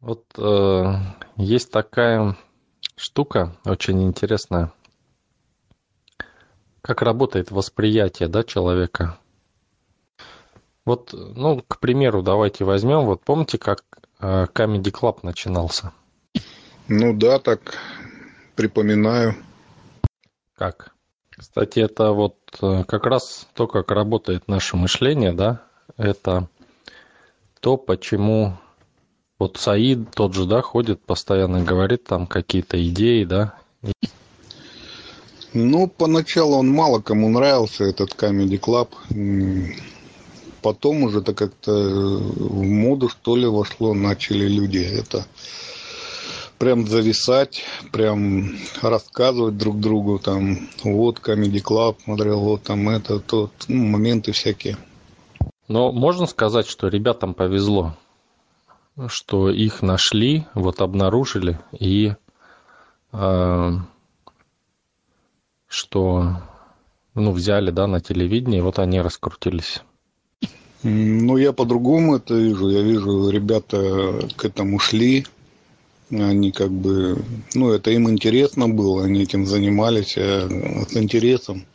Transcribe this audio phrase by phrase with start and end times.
[0.00, 0.94] Вот э,
[1.36, 2.36] есть такая
[2.96, 4.72] штука очень интересная.
[6.80, 9.18] Как работает восприятие да, человека.
[10.86, 13.84] Вот, ну, к примеру, давайте возьмем, вот помните, как
[14.20, 15.92] э, Comedy Club начинался?
[16.88, 17.76] Ну да, так
[18.56, 19.34] припоминаю.
[20.56, 20.94] Как?
[21.28, 25.62] Кстати, это вот э, как раз то, как работает наше мышление, да,
[25.98, 26.48] это
[27.60, 28.58] то, почему
[29.40, 33.54] вот Саид тот же, да, ходит постоянно, говорит там какие-то идеи, да.
[35.54, 38.90] Ну, поначалу он мало кому нравился, этот Comedy Club.
[40.60, 45.26] Потом уже это как-то в моду, что ли, вошло, начали люди это
[46.58, 53.50] прям зависать, прям рассказывать друг другу, там, вот Comedy Club смотрел, вот там это, то,
[53.68, 54.76] ну, моменты всякие.
[55.68, 57.96] Но можно сказать, что ребятам повезло
[59.08, 62.14] что их нашли, вот обнаружили, и
[63.12, 63.70] э,
[65.66, 66.36] что
[67.14, 69.82] ну, взяли да, на телевидении, вот они раскрутились.
[70.82, 72.70] Ну, я по-другому это вижу.
[72.70, 75.26] Я вижу, ребята к этому шли.
[76.10, 77.22] Они как бы...
[77.54, 80.48] Ну, это им интересно было, они этим занимались а
[80.88, 81.66] с интересом.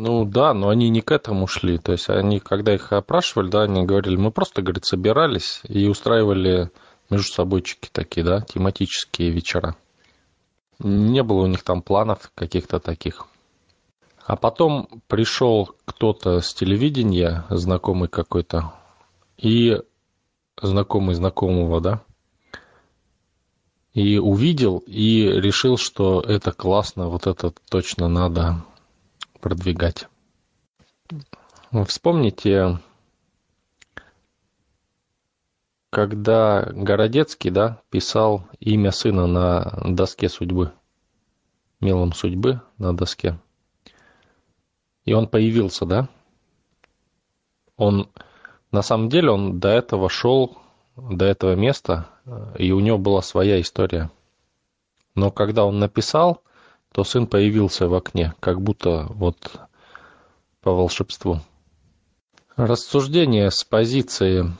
[0.00, 1.76] Ну да, но они не к этому шли.
[1.76, 6.70] То есть они, когда их опрашивали, да, они говорили, мы просто, говорит, собирались и устраивали
[7.10, 9.74] между собойчики такие, да, тематические вечера.
[10.78, 13.26] Не было у них там планов каких-то таких.
[14.24, 18.74] А потом пришел кто-то с телевидения, знакомый какой-то,
[19.36, 19.80] и
[20.62, 22.02] знакомый знакомого, да,
[23.94, 28.62] и увидел, и решил, что это классно, вот это точно надо
[29.40, 30.06] продвигать.
[31.86, 32.78] Вспомните,
[35.90, 40.72] когда Городецкий да, писал имя сына на доске судьбы,
[41.80, 43.38] мелом судьбы на доске,
[45.04, 46.08] и он появился, да?
[47.76, 48.10] Он,
[48.72, 50.58] на самом деле, он до этого шел,
[50.96, 52.08] до этого места,
[52.58, 54.10] и у него была своя история.
[55.14, 56.42] Но когда он написал,
[56.92, 59.60] то сын появился в окне, как будто вот
[60.60, 61.40] по волшебству.
[62.56, 64.52] Рассуждение с позиции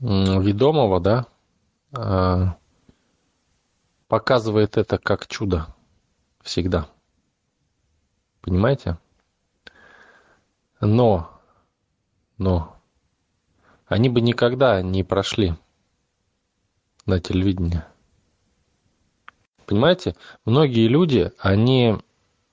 [0.00, 1.26] ведомого, да,
[1.92, 2.56] а,
[4.08, 5.68] показывает это как чудо
[6.42, 6.88] всегда.
[8.40, 8.98] Понимаете?
[10.80, 11.30] Но,
[12.38, 12.76] но,
[13.86, 15.54] они бы никогда не прошли
[17.06, 17.86] на телевидение.
[19.70, 21.96] Понимаете, многие люди, они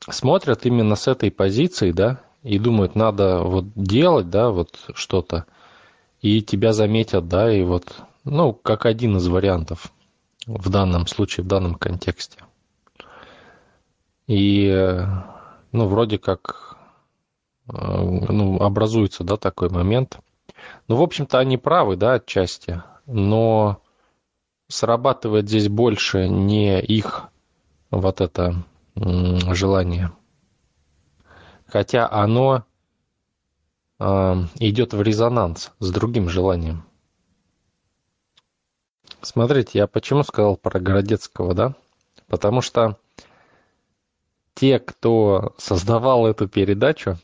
[0.07, 5.47] смотрят именно с этой позиции, да, и думают, надо вот делать, да, вот что-то,
[6.21, 7.85] и тебя заметят, да, и вот,
[8.23, 9.91] ну, как один из вариантов
[10.45, 12.37] в данном случае, в данном контексте.
[14.27, 14.69] И,
[15.71, 16.77] ну, вроде как,
[17.67, 20.19] э, ну, образуется, да, такой момент.
[20.87, 23.81] Ну, в общем-то, они правы, да, отчасти, но
[24.67, 27.29] срабатывает здесь больше не их
[27.91, 28.63] вот это
[28.95, 30.11] желание.
[31.67, 32.63] Хотя оно
[33.99, 34.03] э,
[34.59, 36.85] идет в резонанс с другим желанием.
[39.21, 41.75] Смотрите, я почему сказал про Городецкого, да?
[42.27, 42.97] Потому что
[44.53, 47.17] те, кто создавал эту передачу,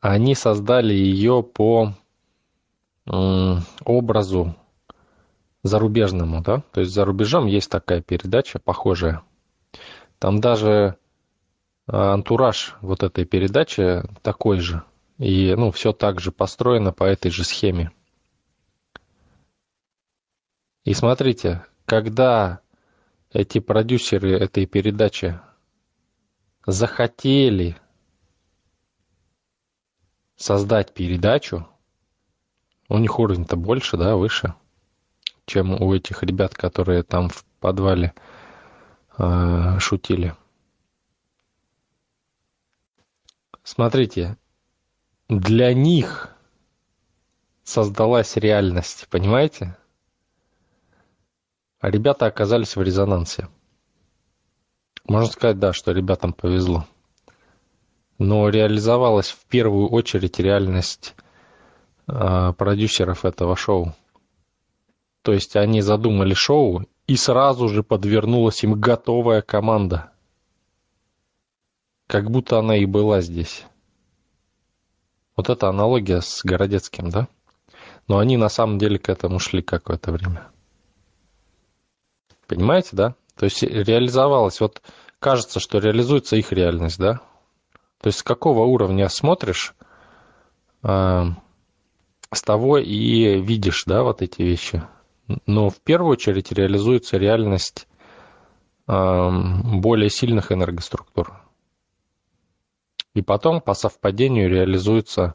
[0.00, 1.94] они создали ее по
[3.84, 4.54] образу
[5.62, 9.22] зарубежному, да, то есть за рубежом есть такая передача похожая.
[10.18, 10.96] Там даже
[11.86, 14.82] а, антураж вот этой передачи такой же.
[15.18, 17.92] И, ну, все так же построено по этой же схеме.
[20.84, 22.60] И смотрите, когда
[23.30, 25.38] эти продюсеры этой передачи
[26.66, 27.76] захотели
[30.36, 31.68] создать передачу,
[32.88, 34.54] у них уровень-то больше, да, выше–
[35.50, 38.14] чем у этих ребят, которые там в подвале
[39.18, 40.36] э, шутили.
[43.64, 44.36] Смотрите,
[45.28, 46.30] для них
[47.64, 49.76] создалась реальность, понимаете?
[51.80, 53.48] А ребята оказались в резонансе.
[55.04, 56.86] Можно сказать, да, что ребятам повезло.
[58.18, 61.16] Но реализовалась в первую очередь реальность
[62.06, 63.96] э, продюсеров этого шоу.
[65.30, 70.10] То есть они задумали шоу, и сразу же подвернулась им готовая команда.
[72.08, 73.64] Как будто она и была здесь.
[75.36, 77.28] Вот это аналогия с Городецким, да?
[78.08, 80.48] Но они на самом деле к этому шли какое-то время.
[82.48, 83.14] Понимаете, да?
[83.36, 84.82] То есть реализовалась, вот
[85.20, 87.20] кажется, что реализуется их реальность, да?
[88.00, 89.76] То есть с какого уровня смотришь,
[90.82, 91.22] э,
[92.32, 94.82] с того и видишь, да, вот эти вещи.
[95.46, 97.86] Но в первую очередь реализуется реальность
[98.86, 99.30] э,
[99.74, 101.40] более сильных энергоструктур.
[103.14, 105.34] И потом по совпадению реализуется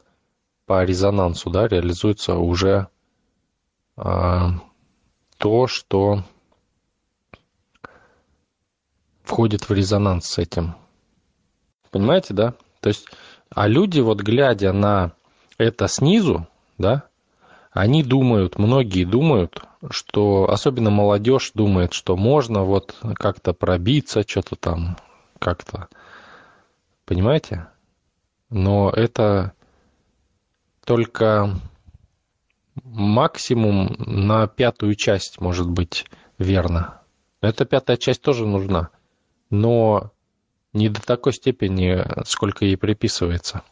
[0.66, 2.88] по резонансу, да, реализуется уже
[3.96, 4.48] э,
[5.38, 6.24] то, что
[9.22, 10.74] входит в резонанс с этим.
[11.90, 12.54] Понимаете, да?
[12.80, 13.08] То есть,
[13.50, 15.12] а люди, вот глядя на
[15.58, 16.46] это снизу,
[16.78, 17.08] да,
[17.72, 24.96] они думают, многие думают, что, особенно молодежь думает, что можно вот как-то пробиться, что-то там,
[25.38, 25.88] как-то,
[27.04, 27.68] понимаете?
[28.50, 29.52] Но это
[30.84, 31.58] только
[32.84, 36.06] максимум на пятую часть может быть
[36.38, 37.00] верно.
[37.40, 38.90] Эта пятая часть тоже нужна,
[39.50, 40.12] но
[40.72, 43.62] не до такой степени, сколько ей приписывается.